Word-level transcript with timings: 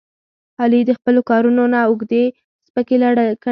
علي 0.61 0.79
د 0.85 0.91
خپلو 0.97 1.21
کارونو 1.29 1.63
نه 1.73 1.79
اوږې 1.89 2.25
سپکې 2.67 2.97
کړلې. 3.01 3.27